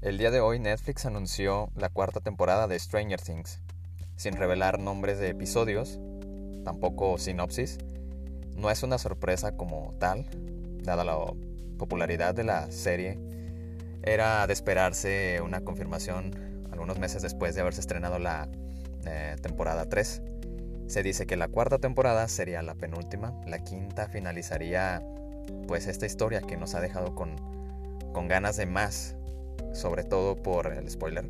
[0.00, 3.58] El día de hoy Netflix anunció la cuarta temporada de Stranger Things,
[4.14, 5.98] sin revelar nombres de episodios,
[6.64, 7.78] tampoco sinopsis.
[8.54, 10.24] No es una sorpresa como tal,
[10.84, 11.18] dada la
[11.78, 13.18] popularidad de la serie.
[14.04, 18.48] Era de esperarse una confirmación algunos meses después de haberse estrenado la
[19.04, 20.22] eh, temporada 3.
[20.86, 25.02] Se dice que la cuarta temporada sería la penúltima, la quinta finalizaría
[25.66, 27.34] pues esta historia que nos ha dejado con,
[28.12, 29.16] con ganas de más
[29.72, 31.26] sobre todo por el spoiler,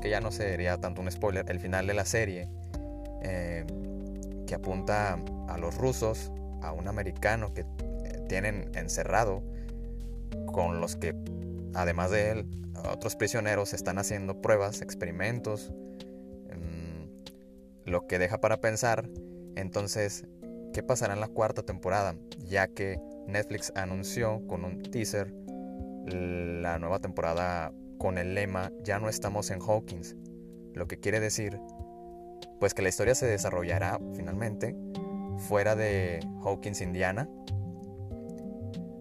[0.00, 2.48] que ya no sería tanto un spoiler, el final de la serie,
[3.22, 3.64] eh,
[4.46, 5.18] que apunta
[5.48, 9.42] a los rusos, a un americano que eh, tienen encerrado,
[10.46, 11.14] con los que,
[11.74, 12.46] además de él,
[12.90, 15.72] otros prisioneros están haciendo pruebas, experimentos,
[16.52, 19.08] mm, lo que deja para pensar,
[19.56, 20.24] entonces,
[20.72, 22.14] ¿qué pasará en la cuarta temporada?
[22.38, 25.34] Ya que Netflix anunció con un teaser
[26.12, 30.16] la nueva temporada con el lema Ya no estamos en Hawkins,
[30.74, 31.60] lo que quiere decir
[32.60, 34.76] pues que la historia se desarrollará finalmente
[35.48, 37.28] fuera de Hawkins, Indiana.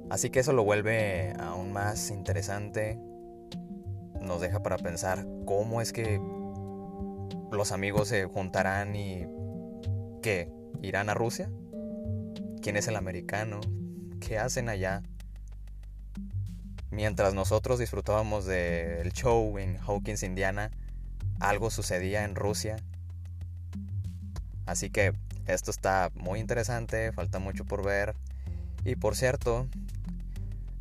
[0.09, 2.99] Así que eso lo vuelve aún más interesante,
[4.21, 6.21] nos deja para pensar cómo es que
[7.51, 9.25] los amigos se juntarán y
[10.21, 10.51] ¿qué?
[10.81, 11.51] ¿Irán a Rusia?
[12.61, 13.59] ¿Quién es el americano?
[14.19, 15.03] ¿Qué hacen allá?
[16.91, 20.71] Mientras nosotros disfrutábamos del show en Hawkins, Indiana,
[21.39, 22.77] algo sucedía en Rusia.
[24.65, 25.13] Así que
[25.47, 28.15] esto está muy interesante, falta mucho por ver.
[28.85, 29.67] Y por cierto,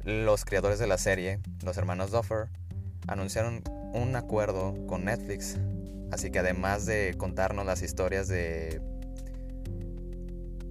[0.04, 2.48] los creadores de la serie, los hermanos Duffer,
[3.08, 3.62] anunciaron
[3.92, 5.56] un acuerdo con Netflix.
[6.12, 8.80] Así que además de contarnos las historias de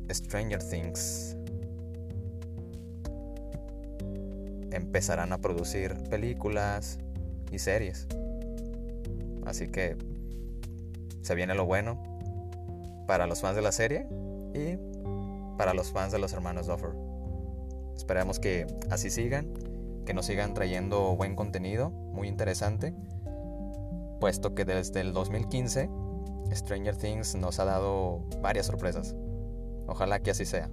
[0.10, 1.35] Stranger Things,
[4.76, 7.00] empezarán a producir películas
[7.52, 8.08] y series.
[9.46, 9.98] Así que
[11.22, 12.02] se viene lo bueno
[13.08, 14.08] para los fans de la serie
[14.54, 14.78] y
[15.58, 16.92] para los fans de los hermanos Duffer.
[17.96, 19.54] Esperemos que así sigan,
[20.06, 22.94] que nos sigan trayendo buen contenido, muy interesante,
[24.20, 25.90] puesto que desde el 2015
[26.54, 29.16] Stranger Things nos ha dado varias sorpresas.
[29.88, 30.70] Ojalá que así sea.